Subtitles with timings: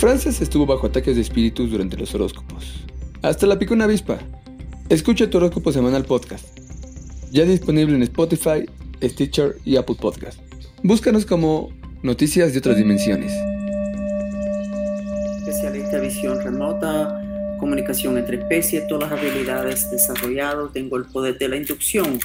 [0.00, 2.86] Frances estuvo bajo ataques de espíritus durante los horóscopos.
[3.20, 4.18] Hasta la picó una avispa.
[4.88, 6.58] Escucha tu horóscopo semanal podcast.
[7.30, 8.64] Ya disponible en Spotify,
[9.02, 10.40] Stitcher y Apple Podcast.
[10.82, 11.68] Búscanos como
[12.02, 13.30] Noticias de otras dimensiones.
[15.40, 17.20] Especialista visión remota,
[17.58, 20.72] comunicación entre especies, todas las habilidades desarrolladas.
[20.72, 22.18] Tengo el poder de la inducción,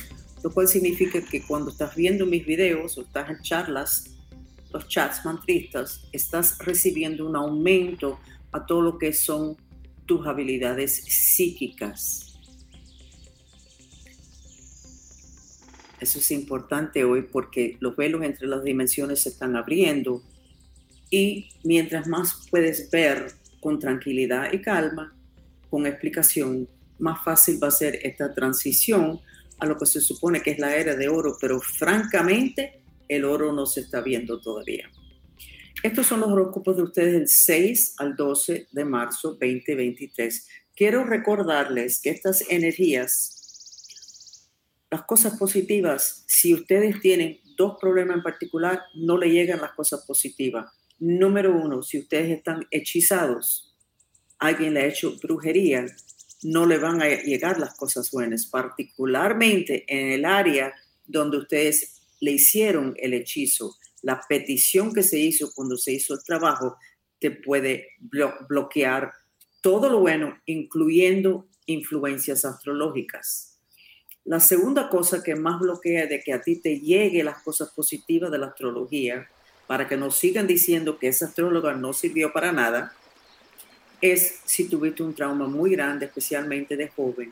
[0.46, 4.15] lo cual significa que cuando estás viendo mis videos o estás en charlas,
[4.76, 8.20] los chats mantristas, estás recibiendo un aumento
[8.52, 9.56] a todo lo que son
[10.06, 12.38] tus habilidades psíquicas.
[16.02, 20.22] Eso es importante hoy porque los velos entre las dimensiones se están abriendo
[21.10, 23.32] y mientras más puedes ver
[23.62, 25.16] con tranquilidad y calma,
[25.70, 26.68] con explicación,
[27.00, 29.22] más fácil va a ser esta transición
[29.58, 33.54] a lo que se supone que es la era de oro, pero francamente el oro
[33.54, 34.90] no se está viendo todavía.
[35.84, 40.48] Estos son los horóscopos de ustedes del 6 al 12 de marzo 2023.
[40.76, 44.50] Quiero recordarles que estas energías,
[44.90, 50.04] las cosas positivas, si ustedes tienen dos problemas en particular, no le llegan las cosas
[50.06, 50.66] positivas.
[51.00, 53.76] Número uno, si ustedes están hechizados,
[54.40, 55.86] alguien le ha hecho brujería,
[56.44, 60.74] no le van a llegar las cosas buenas, particularmente en el área
[61.06, 63.78] donde ustedes le hicieron el hechizo.
[64.02, 66.76] La petición que se hizo cuando se hizo el trabajo
[67.20, 67.90] te puede
[68.50, 69.14] bloquear
[69.62, 73.60] todo lo bueno, incluyendo influencias astrológicas.
[74.24, 78.32] La segunda cosa que más bloquea de que a ti te llegue las cosas positivas
[78.32, 79.30] de la astrología,
[79.68, 82.94] para que no sigan diciendo que esa astróloga no sirvió para nada,
[84.02, 87.32] es si tuviste un trauma muy grande, especialmente de joven,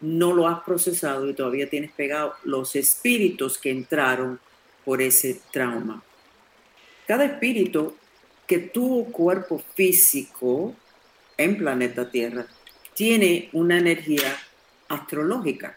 [0.00, 4.40] no lo has procesado y todavía tienes pegado los espíritus que entraron
[4.84, 6.02] por ese trauma.
[7.06, 7.94] Cada espíritu
[8.46, 10.74] que tuvo cuerpo físico
[11.36, 12.46] en planeta Tierra
[12.94, 14.36] tiene una energía
[14.88, 15.76] astrológica,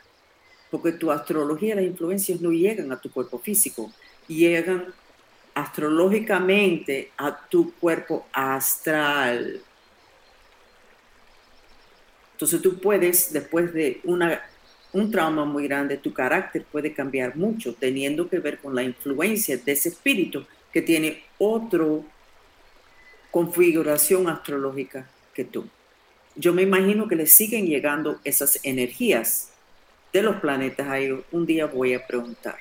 [0.69, 3.91] porque tu astrología, las influencias no llegan a tu cuerpo físico,
[4.27, 4.93] llegan
[5.53, 9.61] astrológicamente a tu cuerpo astral.
[12.37, 14.39] Entonces tú puedes, después de una,
[14.93, 19.57] un trauma muy grande, tu carácter puede cambiar mucho, teniendo que ver con la influencia
[19.57, 21.83] de ese espíritu que tiene otra
[23.31, 25.65] configuración astrológica que tú.
[26.35, 29.49] Yo me imagino que le siguen llegando esas energías
[30.13, 31.21] de los planetas a ellos.
[31.31, 32.57] Un día voy a preguntar.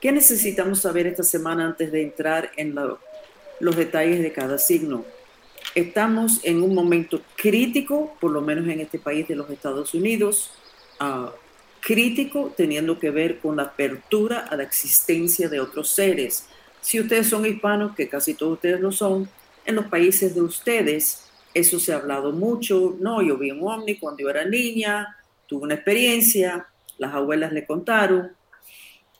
[0.00, 2.74] ¿Qué necesitamos saber esta semana antes de entrar en
[3.60, 5.04] los detalles de cada signo?
[5.74, 10.50] Estamos en un momento crítico, por lo menos en este país de los Estados Unidos,
[11.00, 11.32] ah,
[11.80, 16.46] crítico teniendo que ver con la apertura a la existencia de otros seres.
[16.82, 19.30] Si ustedes son hispanos, que casi todos ustedes lo son,
[19.64, 22.96] en los países de ustedes, eso se ha hablado mucho.
[23.00, 25.16] No, yo vi un ovni cuando yo era niña,
[25.46, 26.66] tuve una experiencia,
[26.98, 28.32] las abuelas le contaron.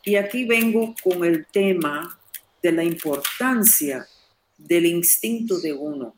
[0.05, 2.19] Y aquí vengo con el tema
[2.61, 4.05] de la importancia
[4.55, 6.13] del instinto de uno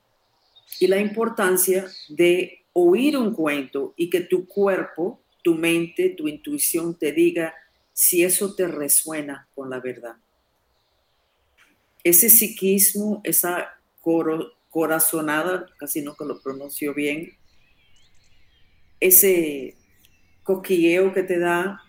[0.79, 6.97] y la importancia de oír un cuento y que tu cuerpo, tu mente, tu intuición
[6.97, 7.53] te diga
[7.93, 10.17] si eso te resuena con la verdad.
[12.03, 13.79] Ese psiquismo, esa
[14.69, 17.37] corazonada, casi no que lo pronuncio bien,
[18.99, 19.75] ese
[20.43, 21.81] coquilleo que te da,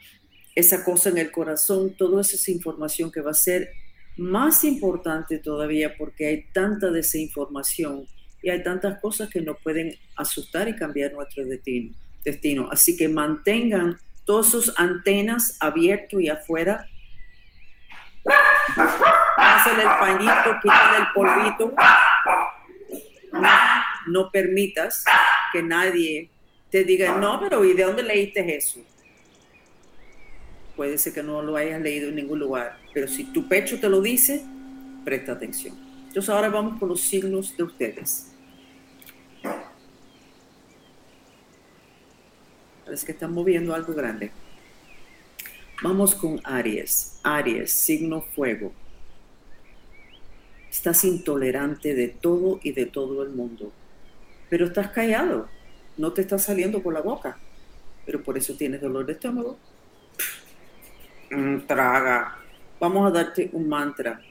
[0.55, 3.71] esa cosa en el corazón, toda esa información que va a ser
[4.17, 8.07] más importante todavía porque hay tanta desinformación
[8.43, 12.69] y hay tantas cosas que nos pueden asustar y cambiar nuestro destino.
[12.71, 16.87] Así que mantengan todas sus antenas abiertas y afuera.
[19.37, 21.75] Hacen el pañito, quiten el polvito.
[24.09, 25.05] No, permitas
[25.53, 26.31] que nadie
[26.71, 28.81] te diga, no, pero ¿y de dónde leíste eso?
[30.75, 33.89] Puede ser que no lo hayas leído en ningún lugar, pero si tu pecho te
[33.89, 34.45] lo dice,
[35.05, 35.86] presta atención.
[36.17, 38.33] Entonces ahora vamos con los signos de ustedes.
[42.87, 44.31] Parece que están moviendo algo grande.
[45.83, 47.21] Vamos con Aries.
[47.23, 48.73] Aries, signo fuego.
[50.71, 53.71] Estás intolerante de todo y de todo el mundo.
[54.49, 55.51] Pero estás callado.
[55.99, 57.37] No te está saliendo por la boca.
[58.07, 59.59] Pero por eso tienes dolor de estómago.
[61.31, 62.39] Mm, traga.
[62.81, 64.23] Vamos a darte un mantra.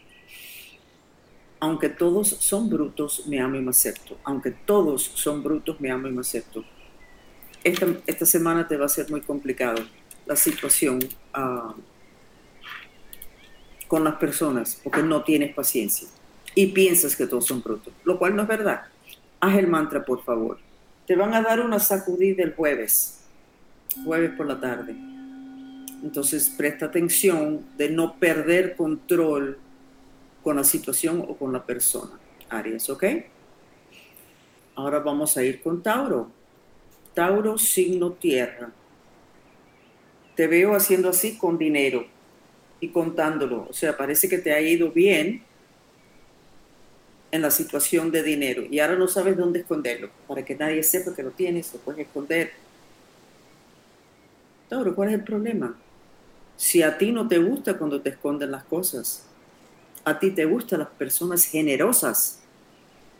[1.60, 4.18] Aunque todos son brutos, me amo y me acepto.
[4.24, 6.64] Aunque todos son brutos, me amo y me acepto
[7.66, 9.84] esta, semana te va a ser muy complicado
[10.28, 11.00] la situación
[11.34, 11.74] ah,
[13.88, 16.08] con las personas porque no tienes paciencia
[16.54, 18.84] y piensas que todos son brutos, lo cual no es verdad.
[19.40, 20.60] haz el mantra, por favor.
[21.08, 23.22] Te van a dar una sacudida el jueves,
[24.04, 24.96] jueves por la tarde.
[26.04, 29.58] Entonces presta atención de no perder control
[30.46, 32.20] con la situación o con la persona.
[32.50, 33.04] Aries, ¿ok?
[34.76, 36.30] Ahora vamos a ir con Tauro.
[37.16, 38.70] Tauro, signo tierra.
[40.36, 42.06] Te veo haciendo así con dinero
[42.80, 43.66] y contándolo.
[43.68, 45.42] O sea, parece que te ha ido bien
[47.32, 51.16] en la situación de dinero y ahora no sabes dónde esconderlo para que nadie sepa
[51.16, 52.52] que lo tienes, lo puedes esconder.
[54.70, 55.76] Tauro, ¿cuál es el problema?
[56.56, 59.26] Si a ti no te gusta cuando te esconden las cosas,
[60.06, 62.40] a ti te gustan las personas generosas,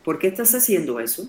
[0.04, 1.28] ¿por qué estás haciendo eso?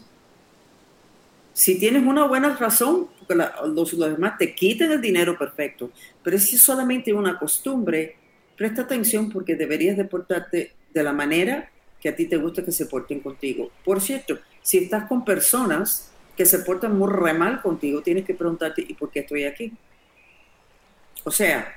[1.51, 5.89] Si tienes una buena razón, los, demás te quiten el dinero perfecto,
[6.24, 8.15] pero si es solamente una costumbre,
[8.56, 12.71] presta atención porque deberías de portarte de la manera que a ti te gusta que
[12.71, 13.71] se porten contigo.
[13.83, 18.36] Por cierto, si estás con personas que se portan muy re mal contigo, tienes que
[18.36, 19.74] preguntarte, ¿y por qué estoy aquí?
[21.24, 21.75] O sea,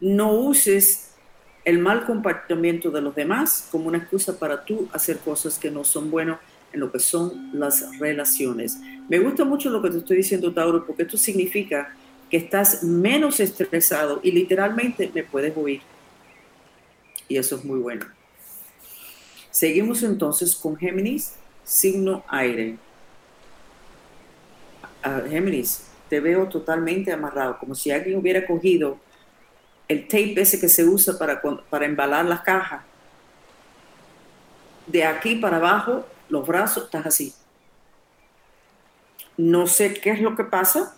[0.00, 1.09] no uses
[1.64, 5.84] el mal comportamiento de los demás como una excusa para tú hacer cosas que no
[5.84, 6.38] son buenas
[6.72, 8.78] en lo que son las relaciones.
[9.08, 11.94] Me gusta mucho lo que te estoy diciendo, Tauro, porque esto significa
[12.30, 15.82] que estás menos estresado y literalmente me puedes oír.
[17.28, 18.06] Y eso es muy bueno.
[19.50, 21.34] Seguimos entonces con Géminis,
[21.64, 22.76] signo aire.
[25.04, 28.98] Uh, Géminis, te veo totalmente amarrado, como si alguien hubiera cogido
[29.90, 32.80] el tape ese que se usa para, para embalar las cajas.
[34.86, 37.34] De aquí para abajo, los brazos, estás así.
[39.36, 40.94] No sé qué es lo que pasa.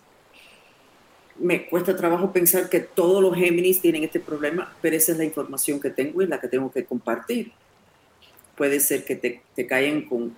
[1.38, 5.24] Me cuesta trabajo pensar que todos los Géminis tienen este problema, pero esa es la
[5.24, 7.50] información que tengo y la que tengo que compartir
[8.58, 10.36] puede ser que te, te caigan con,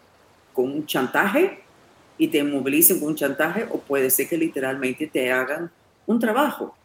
[0.52, 1.58] con un chantaje
[2.18, 5.72] y te movilicen con un chantaje o puede ser que literalmente te hagan
[6.06, 6.76] un trabajo.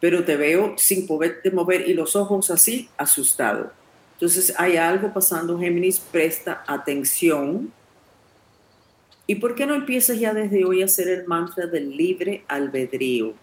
[0.00, 3.72] Pero te veo sin poderte mover y los ojos así, asustado.
[4.14, 7.72] Entonces hay algo pasando, Géminis, presta atención.
[9.26, 13.34] ¿Y por qué no empiezas ya desde hoy a hacer el mantra del libre albedrío?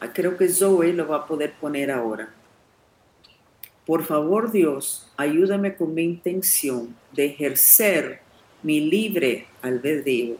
[0.00, 2.30] Ah, creo que Zoe lo va a poder poner ahora.
[3.86, 8.20] Por favor, Dios, ayúdame con mi intención de ejercer
[8.64, 10.36] mi libre albedrío.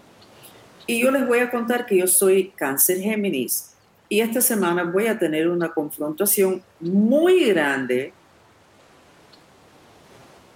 [0.89, 3.76] Y yo les voy a contar que yo soy cáncer Géminis.
[4.09, 8.13] Y esta semana voy a tener una confrontación muy grande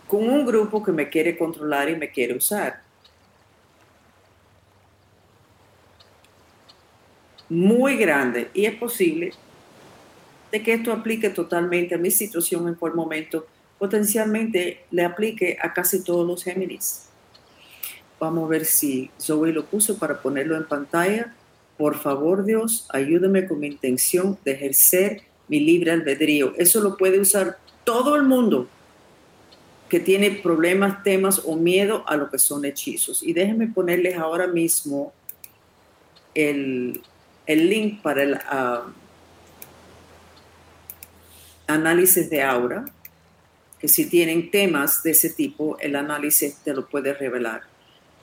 [0.06, 2.82] con un grupo que me quiere controlar y me quiere usar.
[7.48, 8.50] Muy grande.
[8.54, 9.32] Y es posible
[10.50, 13.46] de que esto aplique totalmente a mi situación en cual momento,
[13.78, 17.06] potencialmente le aplique a casi todos los Géminis.
[18.18, 21.34] Vamos a ver si Zoe lo puso para ponerlo en pantalla.
[21.80, 26.52] Por favor, Dios, ayúdame con mi intención de ejercer mi libre albedrío.
[26.58, 28.68] Eso lo puede usar todo el mundo
[29.88, 33.22] que tiene problemas, temas o miedo a lo que son hechizos.
[33.22, 35.14] Y déjenme ponerles ahora mismo
[36.34, 37.00] el,
[37.46, 38.90] el link para el, uh,
[41.66, 42.84] análisis de aura,
[43.78, 47.69] que si tienen temas de ese tipo, el análisis te lo puede revelar.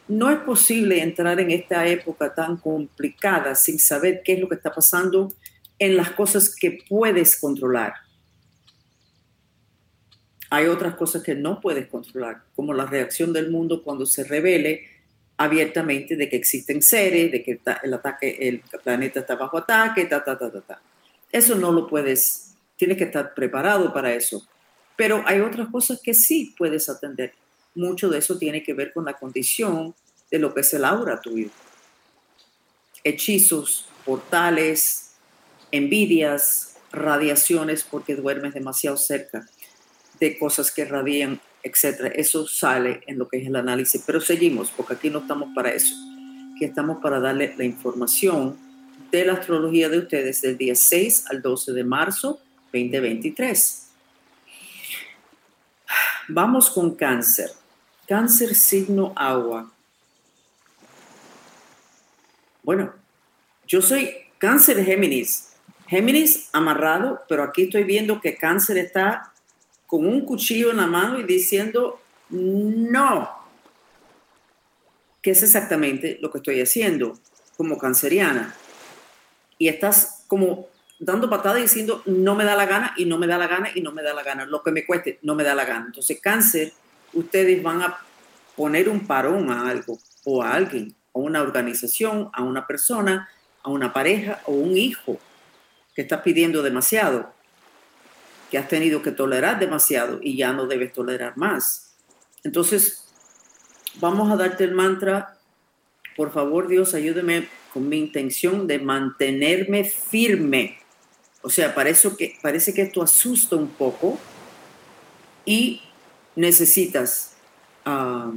[0.07, 4.55] No es posible entrar en esta época tan complicada sin saber qué es lo que
[4.55, 5.33] está pasando
[5.79, 7.93] en las cosas que puedes controlar.
[10.49, 14.87] Hay otras cosas que no puedes controlar, como la reacción del mundo cuando se revele
[15.35, 20.23] abiertamente de que existen seres, de que el, ataque, el planeta está bajo ataque, ta,
[20.23, 20.81] ta, ta, ta, ta.
[21.31, 22.47] Eso no lo puedes
[22.77, 24.47] tienes que estar preparado para eso.
[24.95, 27.33] Pero hay otras cosas que sí puedes atender.
[27.77, 29.93] Mucho de eso tiene que ver con la condición
[30.31, 31.49] de lo que es el aura tuyo.
[33.03, 35.11] Hechizos, portales,
[35.71, 39.47] envidias, radiaciones porque duermes demasiado cerca
[40.19, 42.11] de cosas que radian, etc.
[42.15, 44.01] Eso sale en lo que es el análisis.
[44.05, 45.93] Pero seguimos, porque aquí no estamos para eso.
[46.55, 48.57] Aquí estamos para darle la información
[49.11, 52.39] de la astrología de ustedes del día 6 al 12 de marzo
[52.73, 53.83] 2023.
[56.29, 57.51] Vamos con cáncer.
[58.07, 59.71] Cáncer signo agua.
[62.63, 62.93] Bueno,
[63.67, 65.53] yo soy cáncer Géminis.
[65.87, 69.33] Géminis amarrado, pero aquí estoy viendo que cáncer está
[69.85, 71.99] con un cuchillo en la mano y diciendo
[72.29, 73.29] no.
[75.21, 77.17] Que es exactamente lo que estoy haciendo
[77.55, 78.55] como canceriana.
[79.57, 80.67] Y estás como
[80.99, 83.81] dando patadas diciendo no me da la gana y no me da la gana y
[83.81, 84.45] no me da la gana.
[84.45, 85.85] Lo que me cueste, no me da la gana.
[85.87, 86.73] Entonces, cáncer,
[87.19, 87.97] ustedes van a
[88.55, 93.29] poner un parón a algo o a alguien, a una organización, a una persona,
[93.63, 95.19] a una pareja o un hijo
[95.95, 97.33] que estás pidiendo demasiado,
[98.51, 101.95] que has tenido que tolerar demasiado y ya no debes tolerar más.
[102.43, 103.05] Entonces,
[103.99, 105.37] vamos a darte el mantra,
[106.15, 110.79] por favor Dios, ayúdeme con mi intención de mantenerme firme.
[111.41, 114.17] O sea, parece que, parece que esto asusta un poco
[115.45, 115.81] y
[116.37, 117.33] necesitas
[117.83, 118.31] ah,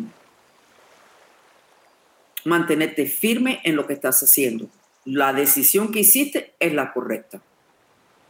[2.45, 4.69] mantenerte firme en lo que estás haciendo.
[5.04, 7.40] La decisión que hiciste es la correcta.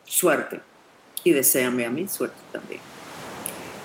[0.04, 0.60] Suerte.
[1.22, 2.80] Y deséame a mí suerte también.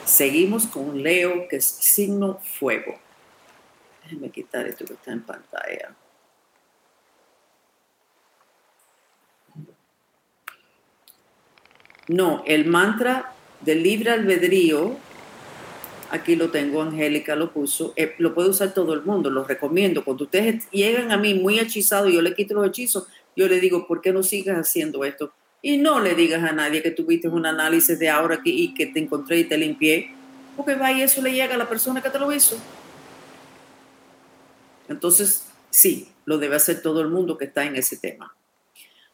[0.06, 3.00] Seguimos con Leo, que es signo fuego.
[4.04, 5.96] Déjenme quitar esto que está en pantalla.
[12.08, 14.96] No, el mantra del libre albedrío,
[16.10, 20.04] aquí lo tengo, Angélica lo puso, eh, lo puede usar todo el mundo, lo recomiendo.
[20.04, 23.88] Cuando ustedes llegan a mí muy hechizados, yo le quito los hechizos, yo le digo,
[23.88, 25.34] ¿por qué no sigas haciendo esto?
[25.62, 28.86] Y no le digas a nadie que tuviste un análisis de ahora aquí y que
[28.86, 30.14] te encontré y te limpié,
[30.56, 32.58] porque va y eso le llega a la persona que te lo hizo.
[34.88, 38.36] Entonces, sí, lo debe hacer todo el mundo que está en ese tema.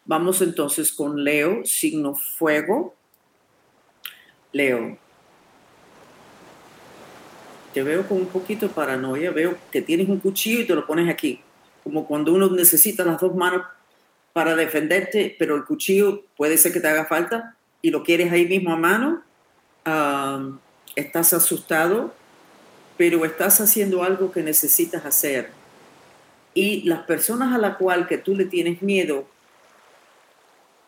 [0.06, 2.96] Vamos entonces con Leo, signo fuego.
[4.52, 4.98] Leo,
[7.74, 10.86] te veo con un poquito de paranoia, veo que tienes un cuchillo y te lo
[10.86, 11.42] pones aquí,
[11.84, 13.64] como cuando uno necesita las dos manos
[14.34, 18.46] para defenderte, pero el cuchillo puede ser que te haga falta y lo quieres ahí
[18.46, 19.24] mismo a mano,
[20.96, 22.14] estás asustado,
[22.98, 25.50] pero estás haciendo algo que necesitas hacer.
[26.54, 29.28] Y las personas a la cual que tú le tienes miedo,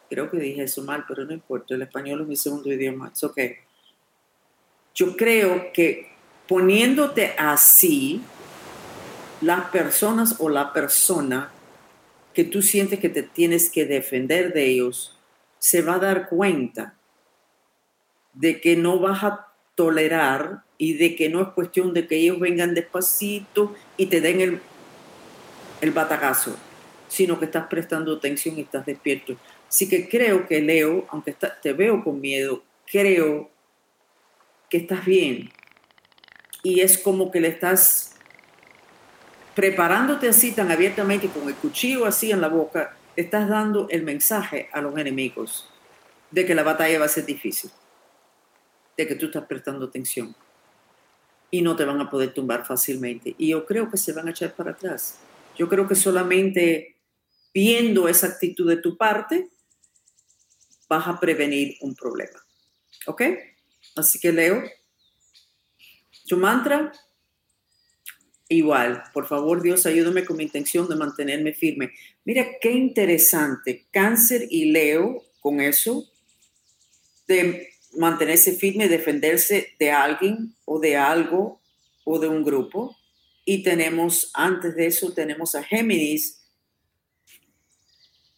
[0.10, 3.24] creo que dije eso mal, pero no importa, el español es mi segundo idioma, es
[3.24, 3.40] ok.
[4.94, 6.13] Yo creo que
[6.48, 8.22] poniéndote así,
[9.42, 11.52] las personas o la persona
[12.34, 15.18] que tú sientes que te tienes que defender de ellos,
[15.60, 16.96] se va a dar cuenta
[18.34, 22.40] de que no vas a tolerar y de que no es cuestión de que ellos
[22.40, 24.62] vengan despacito y te den el,
[25.82, 26.58] el batagazo,
[27.08, 29.38] sino que estás prestando atención y estás despierto.
[29.70, 33.50] Así que creo que Leo, aunque te veo con miedo, creo
[34.70, 35.50] que estás bien.
[36.64, 38.16] Y es como que le estás
[39.54, 44.70] preparándote así tan abiertamente con el cuchillo así en la boca, estás dando el mensaje
[44.72, 45.70] a los enemigos
[46.32, 47.70] de que la batalla va a ser difícil,
[48.98, 50.36] de que tú estás prestando atención
[51.52, 53.36] y no te van a poder tumbar fácilmente.
[53.38, 55.20] Y yo creo que se van a echar para atrás.
[55.56, 56.96] Yo creo que solamente
[57.54, 59.50] viendo esa actitud de tu parte,
[60.90, 62.44] vas a prevenir un problema.
[63.06, 63.22] ¿Ok?
[63.96, 64.64] Así que Leo,
[66.28, 66.92] tu mantra,
[68.50, 71.92] igual, por favor Dios, ayúdame con mi intención de mantenerme firme.
[72.26, 76.10] Mira qué interesante, cáncer y Leo con eso,
[77.28, 81.62] de mantenerse firme, defenderse de alguien o de algo
[82.06, 82.98] o de un grupo.
[83.46, 86.40] Y tenemos, antes de eso, tenemos a Géminis,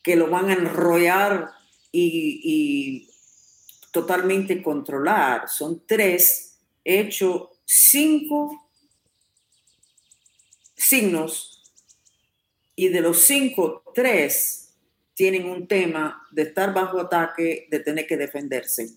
[0.03, 1.51] que lo van a enrollar
[1.91, 3.09] y, y
[3.91, 5.47] totalmente controlar.
[5.47, 8.71] Son tres, hecho cinco
[10.75, 11.73] signos
[12.75, 14.73] y de los cinco, tres
[15.13, 18.89] tienen un tema de estar bajo ataque, de tener que defenderse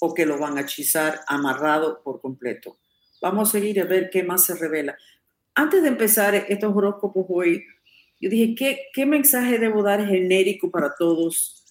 [0.00, 2.78] o que lo van a hechizar amarrado por completo.
[3.20, 4.96] Vamos a seguir a ver qué más se revela.
[5.54, 7.64] Antes de empezar estos horóscopos hoy,
[8.20, 11.64] yo dije, ¿qué, qué mensaje debo dar genérico para todos?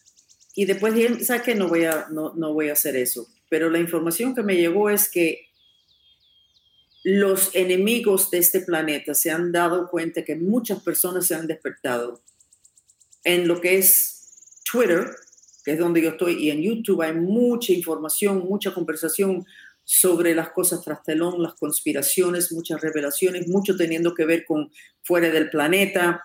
[0.55, 1.55] Y después dije, ¿sabes qué?
[1.55, 3.27] No voy, a, no, no voy a hacer eso.
[3.49, 5.50] Pero la información que me llegó es que
[7.03, 12.21] los enemigos de este planeta se han dado cuenta que muchas personas se han despertado.
[13.23, 15.09] En lo que es Twitter,
[15.63, 19.45] que es donde yo estoy, y en YouTube hay mucha información, mucha conversación
[19.83, 25.29] sobre las cosas tras telón, las conspiraciones, muchas revelaciones, mucho teniendo que ver con fuera
[25.29, 26.23] del planeta.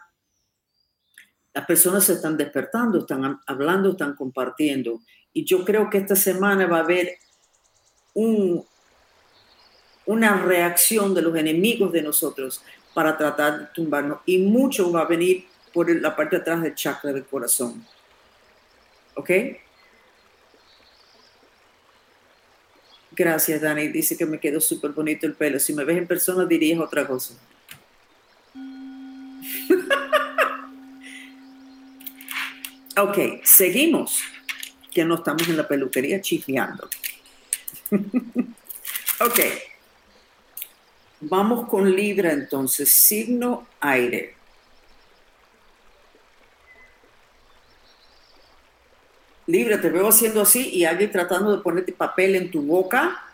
[1.54, 5.00] Las personas se están despertando, están hablando, están compartiendo.
[5.33, 7.16] Y yo creo que esta semana va a haber
[8.14, 8.64] un,
[10.07, 12.63] una reacción de los enemigos de nosotros
[12.95, 14.21] para tratar de tumbarnos.
[14.25, 17.85] Y mucho va a venir por la parte de atrás del chakra del corazón.
[19.15, 19.31] ¿Ok?
[23.13, 23.87] Gracias, Dani.
[23.89, 25.59] Dice que me quedó súper bonito el pelo.
[25.59, 27.35] Si me ves en persona, dirías otra cosa.
[32.99, 34.21] ok, seguimos.
[34.93, 36.89] Que no estamos en la peluquería chismeando.
[39.21, 39.41] ok.
[41.21, 44.35] Vamos con Libra entonces, signo aire.
[49.47, 53.25] Libra, te veo haciendo así y alguien tratando de ponerte papel en tu boca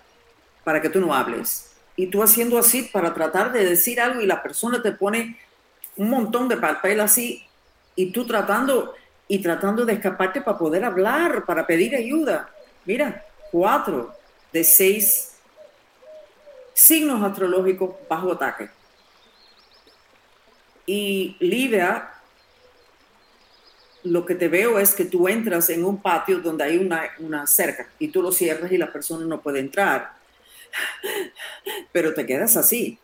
[0.63, 1.73] para que tú no hables.
[1.97, 5.39] Y tú haciendo así para tratar de decir algo y la persona te pone
[5.97, 7.45] un montón de papel así
[7.97, 8.95] y tú tratando
[9.27, 12.51] y tratando de escaparte para poder hablar, para pedir ayuda.
[12.85, 14.15] Mira, cuatro
[14.53, 15.32] de seis
[16.75, 18.71] signos astrológicos bajo ataque.
[20.87, 22.21] Y Libra,
[24.05, 27.47] lo que te veo es que tú entras en un patio donde hay una, una
[27.47, 30.13] cerca y tú lo cierras y la persona no puede entrar.
[31.93, 32.99] Pero te quedas así.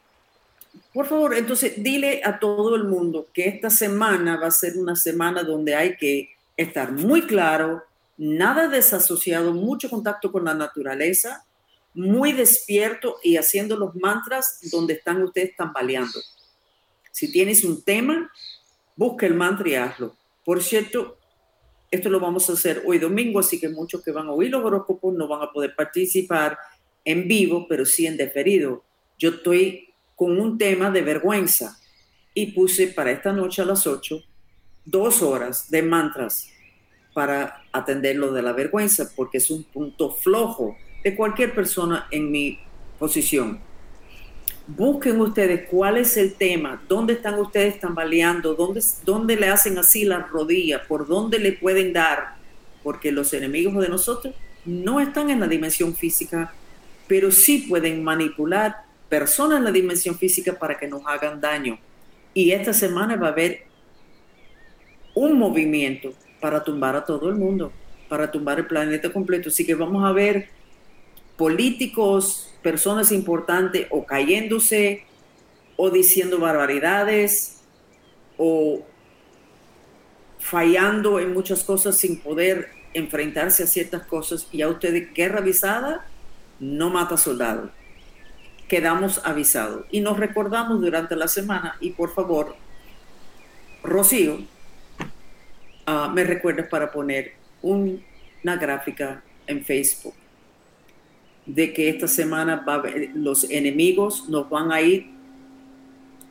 [0.92, 4.96] Por favor, entonces dile a todo el mundo que esta semana va a ser una
[4.96, 7.84] semana donde hay que estar muy claro,
[8.16, 11.44] nada desasociado, mucho contacto con la naturaleza,
[11.98, 16.18] muy despierto y haciendo los mantras donde están ustedes tambaleando.
[17.10, 18.30] Si tienes un tema,
[18.96, 20.16] busca el mantra y hazlo.
[20.44, 21.18] Por cierto,
[21.90, 24.64] esto lo vamos a hacer hoy domingo, así que muchos que van a oír los
[24.64, 26.56] horóscopos no van a poder participar
[27.04, 28.84] en vivo, pero sí en deferido.
[29.18, 31.78] Yo estoy con un tema de vergüenza
[32.32, 34.22] y puse para esta noche a las 8
[34.84, 36.48] dos horas de mantras
[37.12, 40.76] para atender lo de la vergüenza, porque es un punto flojo
[41.14, 42.58] cualquier persona en mi
[42.98, 43.60] posición.
[44.66, 50.04] Busquen ustedes cuál es el tema, dónde están ustedes tambaleando, dónde, dónde le hacen así
[50.04, 52.36] las rodillas, por dónde le pueden dar,
[52.82, 54.34] porque los enemigos de nosotros
[54.64, 56.52] no están en la dimensión física,
[57.06, 58.76] pero sí pueden manipular
[59.08, 61.78] personas en la dimensión física para que nos hagan daño.
[62.34, 63.62] Y esta semana va a haber
[65.14, 67.72] un movimiento para tumbar a todo el mundo,
[68.08, 69.48] para tumbar el planeta completo.
[69.48, 70.50] Así que vamos a ver
[71.38, 75.04] políticos, personas importantes o cayéndose
[75.76, 77.62] o diciendo barbaridades
[78.36, 78.82] o
[80.40, 84.48] fallando en muchas cosas sin poder enfrentarse a ciertas cosas.
[84.50, 86.04] Y a ustedes guerra avisada
[86.58, 87.70] no mata soldado.
[88.66, 89.86] Quedamos avisados.
[89.92, 92.56] Y nos recordamos durante la semana y por favor,
[93.84, 94.40] Rocío,
[95.86, 100.17] uh, me recuerdes para poner una gráfica en Facebook
[101.48, 102.64] de que esta semana
[103.14, 105.06] los enemigos nos van a ir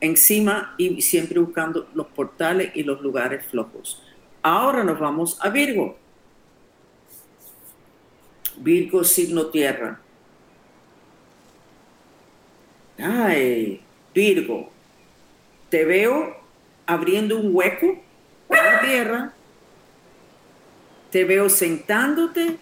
[0.00, 4.00] encima y siempre buscando los portales y los lugares flojos.
[4.42, 5.98] Ahora nos vamos a Virgo.
[8.58, 10.00] Virgo signo tierra.
[12.96, 13.80] Ay,
[14.14, 14.70] Virgo,
[15.68, 16.36] te veo
[16.86, 19.32] abriendo un hueco en la tierra,
[21.10, 22.56] te veo sentándote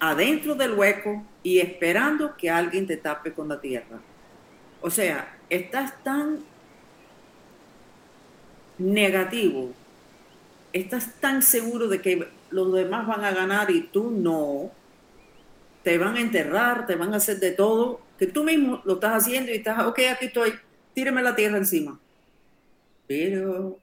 [0.00, 4.00] adentro del hueco y esperando que alguien te tape con la tierra.
[4.80, 6.40] O sea, estás tan
[8.78, 9.72] negativo,
[10.72, 14.72] estás tan seguro de que los demás van a ganar y tú no,
[15.84, 19.22] te van a enterrar, te van a hacer de todo, que tú mismo lo estás
[19.22, 20.52] haciendo y estás, ok, aquí estoy,
[20.94, 21.96] tíreme la tierra encima.
[23.06, 23.78] Pero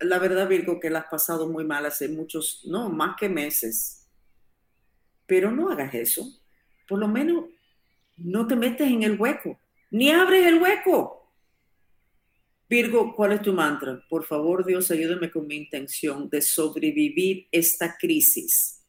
[0.00, 4.08] la verdad, Virgo, que la has pasado muy mal hace muchos, no, más que meses.
[5.26, 6.41] Pero no hagas eso
[6.92, 7.46] por lo menos
[8.18, 9.58] no te metes en el hueco,
[9.90, 11.32] ni abres el hueco.
[12.68, 14.04] Virgo, ¿cuál es tu mantra?
[14.10, 18.84] Por favor, Dios, ayúdame con mi intención de sobrevivir esta crisis.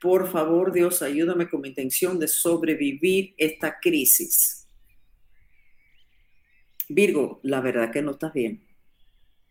[0.00, 4.68] Por favor, Dios, ayúdame con mi intención de sobrevivir esta crisis.
[6.88, 8.64] Virgo, la verdad que no estás bien.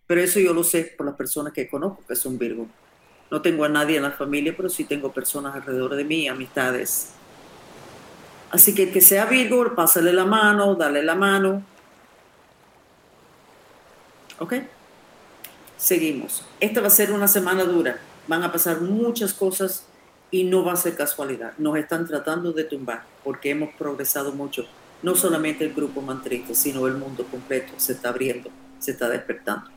[0.08, 2.70] Pero eso yo lo sé por las personas que conozco que son Virgo.
[3.30, 7.16] No tengo a nadie en la familia, pero sí tengo personas alrededor de mí, amistades
[8.52, 11.64] Así que que sea Virgo, pásale la mano, dale la mano.
[14.40, 14.56] ¿Ok?
[15.78, 16.46] Seguimos.
[16.60, 18.00] Esta va a ser una semana dura.
[18.28, 19.86] Van a pasar muchas cosas
[20.32, 21.54] y no va a ser casualidad.
[21.58, 24.66] Nos están tratando de tumbar porque hemos progresado mucho.
[25.02, 29.70] No solamente el grupo mantrista, sino el mundo completo se está abriendo, se está despertando.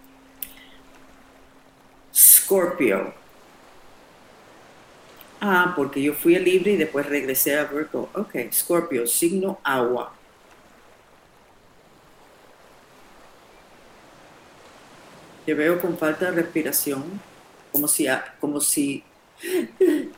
[2.14, 3.23] Scorpio.
[5.46, 8.08] Ah, porque yo fui a Libre y después regresé a Virgo.
[8.14, 10.14] Ok, Scorpio, signo agua.
[15.44, 17.20] Te veo con falta de respiración,
[17.70, 18.06] como si,
[18.40, 19.04] como si,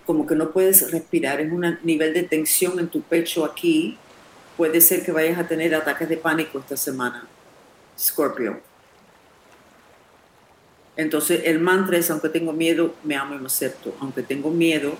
[0.06, 3.98] como que no puedes respirar, es un nivel de tensión en tu pecho aquí.
[4.56, 7.26] Puede ser que vayas a tener ataques de pánico esta semana,
[7.98, 8.60] Scorpio.
[10.96, 13.92] Entonces el mantra es, aunque tengo miedo, me amo y me acepto.
[14.00, 14.96] Aunque tengo miedo,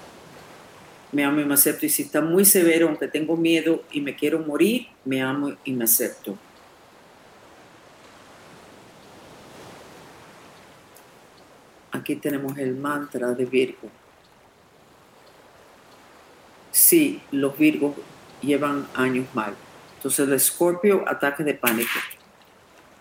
[1.13, 1.87] me amo y me acepto.
[1.87, 5.73] Y si está muy severo, aunque tengo miedo y me quiero morir, me amo y
[5.73, 6.37] me acepto.
[11.93, 13.91] Aquí tenemos el mantra de Virgo.
[16.71, 17.95] Sí, los Virgos
[18.43, 19.55] llevan años mal.
[19.97, 21.99] Entonces el Escorpio, ataque de pánico.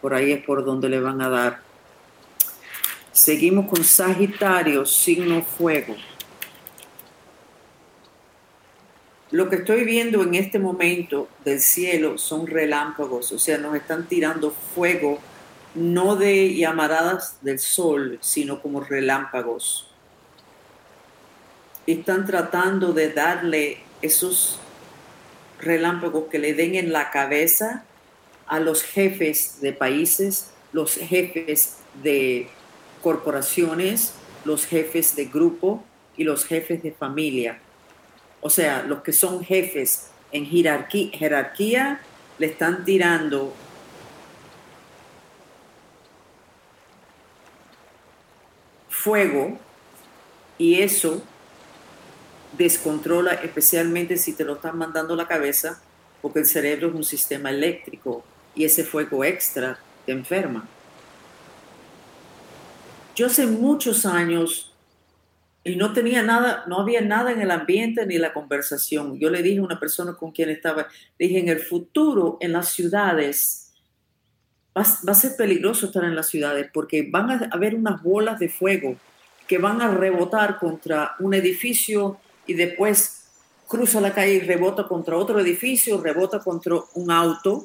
[0.01, 1.61] Por ahí es por donde le van a dar.
[3.11, 5.95] Seguimos con Sagitario, signo fuego.
[9.31, 14.07] Lo que estoy viendo en este momento del cielo son relámpagos, o sea, nos están
[14.07, 15.19] tirando fuego,
[15.73, 19.89] no de llamaradas del sol, sino como relámpagos.
[21.88, 24.59] Están tratando de darle esos
[25.59, 27.83] relámpagos que le den en la cabeza
[28.45, 32.47] a los jefes de países, los jefes de
[33.01, 34.13] corporaciones,
[34.45, 35.83] los jefes de grupo
[36.15, 37.59] y los jefes de familia
[38.45, 41.99] o sea, los que son jefes en jerarquía,
[42.38, 43.55] le están tirando
[48.88, 49.58] fuego
[50.60, 51.23] y eso
[52.55, 55.81] descontrola especialmente si te lo están mandando a la cabeza
[56.21, 60.67] porque el cerebro es un sistema eléctrico y ese fuego extra te enferma.
[63.15, 64.74] Yo hace muchos años
[65.67, 69.19] y no tenía nada, no había nada en el ambiente ni la conversación.
[69.19, 72.69] Yo le dije a una persona con quien estaba, dije, en el futuro, en las
[72.69, 73.73] ciudades,
[74.78, 78.47] va, a ser peligroso estar en las ciudades porque van a haber unas bolas de
[78.47, 78.95] fuego
[79.47, 83.23] que van a rebotar contra un edificio y después
[83.67, 87.63] cruza la calle y rebota contra otro edificio, rebota contra un auto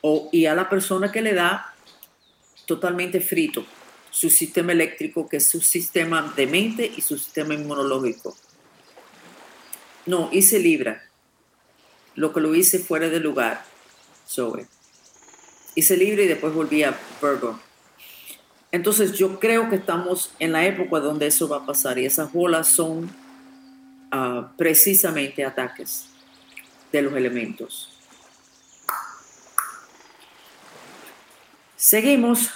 [0.00, 1.74] o, y a la persona que le da
[2.64, 3.66] totalmente frito
[4.10, 8.36] su sistema eléctrico, que es su sistema de mente y su sistema inmunológico.
[10.06, 11.04] No, hice Libra,
[12.14, 13.64] lo que lo hice fuera de lugar,
[14.26, 14.66] sobre.
[15.74, 17.60] Hice Libra y después volví a Virgo.
[18.70, 22.32] Entonces yo creo que estamos en la época donde eso va a pasar y esas
[22.32, 23.04] bolas son
[24.12, 26.06] uh, precisamente ataques
[26.92, 27.94] de los elementos.
[31.76, 32.50] Seguimos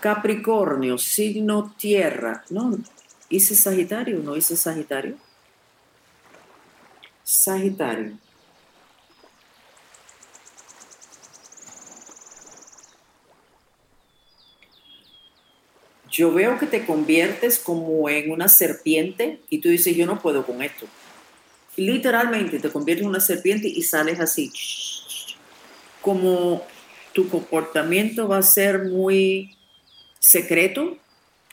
[0.00, 2.44] Capricornio, signo tierra.
[2.50, 2.78] No,
[3.28, 5.16] hice Sagitario, no hice Sagitario.
[7.22, 8.18] Sagitario.
[16.10, 20.44] Yo veo que te conviertes como en una serpiente y tú dices, yo no puedo
[20.44, 20.86] con esto.
[21.76, 24.50] Literalmente te conviertes en una serpiente y sales así.
[26.02, 26.66] Como
[27.12, 29.56] tu comportamiento va a ser muy
[30.20, 30.98] secreto,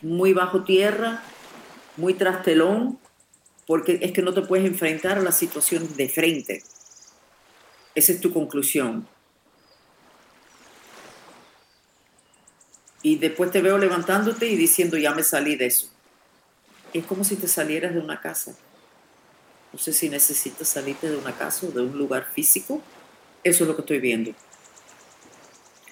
[0.02, 1.24] muy bajo tierra,
[1.96, 3.00] muy trastelón,
[3.66, 6.64] porque es que no te puedes enfrentar a la situación de frente.
[7.96, 9.08] Esa es tu conclusión.
[13.02, 15.90] Y después te veo levantándote y diciendo, ya me salí de eso.
[16.94, 18.56] Es como si te salieras de una casa.
[19.74, 22.82] No sé si necesitas salirte de una casa o de un lugar físico.
[23.44, 24.32] Eso es lo que estoy viendo.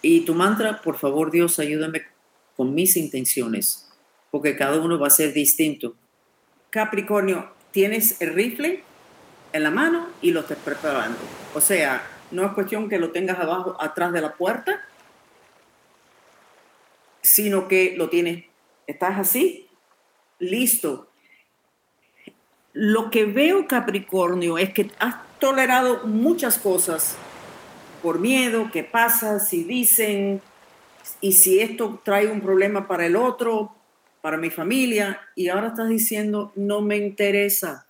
[0.02, 2.04] Y tu mantra, por favor Dios, ayúdame
[2.56, 3.88] con mis intenciones,
[4.32, 5.96] porque cada uno va a ser distinto.
[6.70, 8.84] Capricornio, tienes el rifle
[9.54, 11.20] en la mano y lo estás preparando.
[11.54, 14.82] O sea, no es cuestión que lo tengas abajo, atrás de la puerta,
[17.22, 18.46] sino que lo tienes,
[18.88, 19.68] estás así,
[20.40, 21.10] listo.
[22.74, 27.16] Lo que veo, Capricornio, es que has tolerado muchas cosas
[28.04, 30.42] por miedo, qué pasa si dicen,
[31.22, 33.76] y si esto trae un problema para el otro,
[34.22, 37.86] para mi familia, y ahora estás diciendo, no me interesa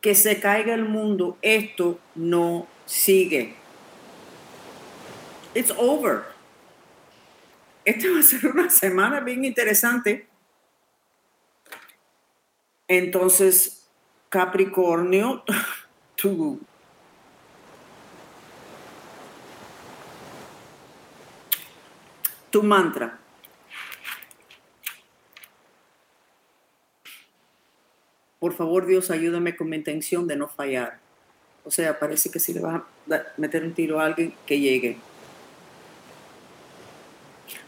[0.00, 3.54] que se caiga el mundo, esto no sigue.
[5.54, 6.24] It's over.
[7.84, 10.26] Esta va a ser una semana bien interesante.
[12.88, 13.88] Entonces,
[14.28, 15.44] Capricornio,
[16.16, 16.60] tú
[22.52, 23.18] tu mantra.
[28.38, 30.98] Por favor, Dios, ayúdame con mi intención de no fallar.
[31.64, 34.98] O sea, parece que si le vas a meter un tiro a alguien, que llegue.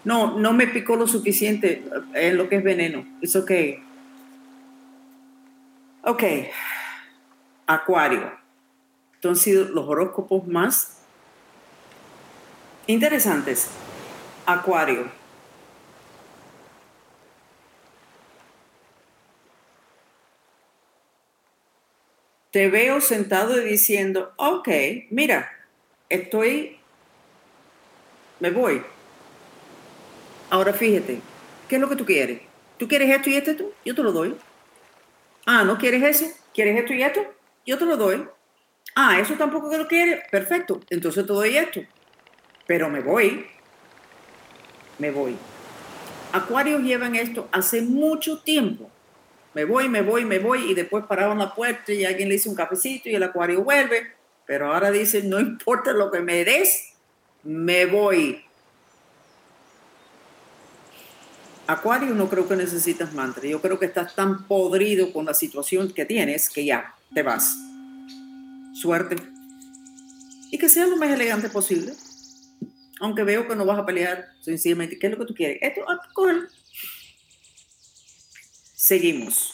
[0.04, 3.06] No, no me picó lo suficiente en lo que es veneno.
[3.22, 3.50] Es ok.
[6.02, 6.22] Ok.
[7.66, 8.32] Acuario.
[9.14, 10.98] Entonces, los horóscopos más
[12.86, 13.70] interesantes.
[14.46, 15.10] Acuario.
[22.50, 24.68] Te veo sentado y diciendo, ok,
[25.10, 25.50] mira,
[26.08, 26.78] estoy,
[28.38, 28.82] me voy.
[30.50, 31.20] Ahora fíjate,
[31.68, 32.40] ¿qué es lo que tú quieres?
[32.78, 33.72] ¿Tú quieres esto y esto?
[33.84, 34.36] Yo te lo doy.
[35.46, 36.32] Ah, ¿no quieres eso?
[36.52, 37.20] ¿Quieres esto y esto?
[37.66, 38.28] Yo te lo doy.
[38.94, 40.22] Ah, eso tampoco que lo quieres.
[40.30, 40.80] Perfecto.
[40.90, 41.80] Entonces te doy esto.
[42.66, 43.46] Pero me voy.
[44.98, 45.36] Me voy.
[46.32, 48.90] Acuarios llevan esto hace mucho tiempo.
[49.54, 52.50] Me voy, me voy, me voy y después pararon la puerta y alguien le hizo
[52.50, 54.12] un cafecito y el acuario vuelve.
[54.46, 56.92] Pero ahora dice, no importa lo que me des,
[57.44, 58.44] me voy.
[61.66, 63.48] Acuario no creo que necesitas mantra.
[63.48, 67.56] Yo creo que estás tan podrido con la situación que tienes que ya te vas.
[68.74, 69.16] Suerte.
[70.50, 71.94] Y que sea lo más elegante posible.
[73.00, 74.98] Aunque veo que no vas a pelear sencillamente.
[74.98, 75.58] ¿Qué es lo que tú quieres?
[75.60, 76.00] Esto, ah,
[78.74, 79.52] Seguimos.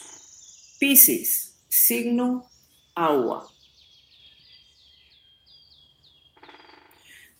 [0.79, 2.49] Piscis, signo
[2.95, 3.47] agua.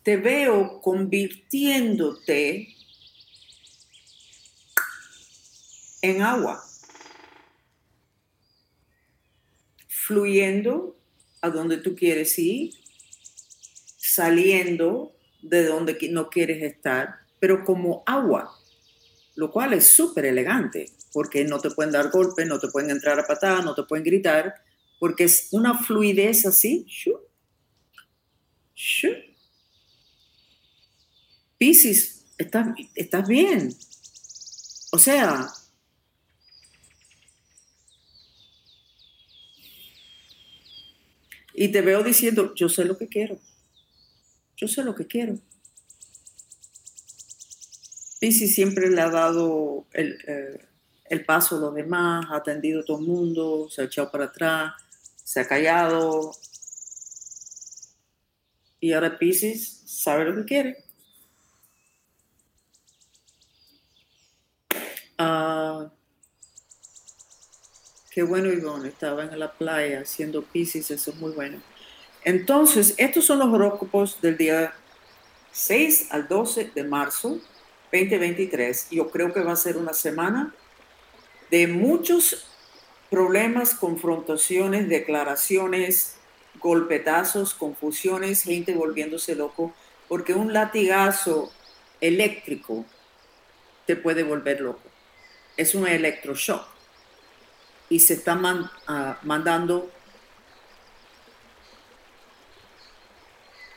[0.04, 2.76] Te veo convirtiéndote
[6.02, 6.64] en agua,
[9.88, 10.98] fluyendo
[11.42, 12.74] a donde tú quieres ir,
[13.98, 18.52] saliendo de donde no quieres estar, pero como agua,
[19.36, 23.20] lo cual es súper elegante, porque no te pueden dar golpes, no te pueden entrar
[23.20, 24.56] a patadas, no te pueden gritar,
[25.00, 26.86] porque es una fluidez así.
[31.58, 33.74] Piscis, estás, estás bien.
[34.92, 35.48] O sea,
[41.54, 43.38] Y te veo diciendo, yo sé lo que quiero.
[44.62, 45.40] Yo sé lo que quiero.
[48.20, 50.68] si siempre le ha dado el, eh,
[51.06, 54.26] el, paso a los demás, ha atendido a todo el mundo, se ha echado para
[54.26, 54.74] atrás,
[55.24, 56.32] se ha callado.
[58.80, 60.78] Y ahora Pisces sabe lo que quiere.
[65.18, 65.92] Ah,
[68.12, 71.62] Qué bueno, Ivonne, estaba en la playa haciendo piscis, eso es muy bueno.
[72.24, 74.74] Entonces, estos son los horóscopos del día
[75.52, 77.40] 6 al 12 de marzo
[77.92, 78.90] 2023.
[78.92, 80.54] Yo creo que va a ser una semana
[81.50, 82.48] de muchos
[83.10, 86.16] problemas, confrontaciones, declaraciones,
[86.60, 89.74] golpetazos, confusiones, gente volviéndose loco,
[90.08, 91.52] porque un latigazo
[92.00, 92.86] eléctrico
[93.86, 94.82] te puede volver loco.
[95.58, 96.66] Es un electroshock
[97.90, 98.40] y se está
[98.88, 99.92] ah, mandando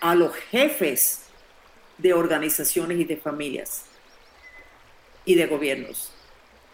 [0.05, 1.23] a los jefes
[1.97, 3.85] de organizaciones y de familias
[5.25, 6.13] y de gobiernos.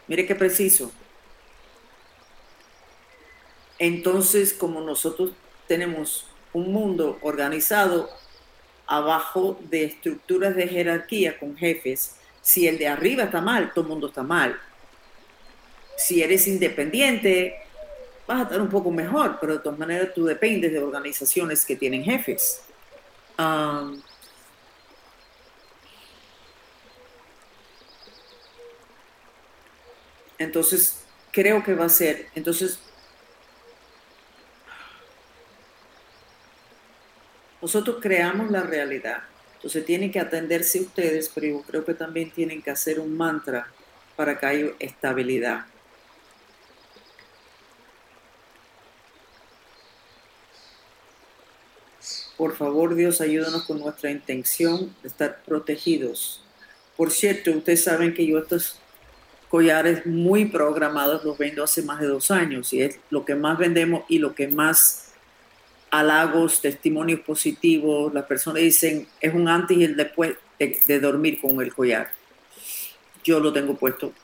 [0.09, 0.91] Mire qué preciso.
[3.79, 5.33] Entonces, como nosotros
[5.69, 8.11] tenemos un mundo organizado
[8.87, 13.91] abajo de estructuras de jerarquía con jefes, si el de arriba está mal, todo el
[13.91, 14.59] mundo está mal
[16.01, 17.57] si eres independiente,
[18.27, 21.77] vas a estar un poco mejor, pero de todas maneras tú dependes de organizaciones que
[21.77, 22.63] tienen jefes.
[30.39, 32.81] Entonces, creo que va a ser, entonces,
[37.61, 39.23] nosotros creamos la realidad.
[39.55, 43.69] Entonces tienen que atenderse ustedes, pero yo creo que también tienen que hacer un mantra
[44.17, 45.67] para que haya estabilidad.
[52.41, 56.43] Por favor, Dios, ayúdanos con nuestra intención de estar protegidos.
[56.97, 58.81] Por cierto, ustedes saben que yo estos
[59.51, 63.59] collares muy programados los vendo hace más de dos años y es lo que más
[63.59, 65.13] vendemos y lo que más
[65.91, 71.43] halagos, testimonios positivos, las personas dicen es un antes y el después de, de dormir
[71.43, 72.11] con el collar.
[73.23, 74.15] Yo lo tengo puesto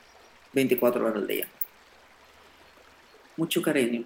[0.53, 1.47] 24 horas al día.
[3.35, 4.05] Mucho cariño.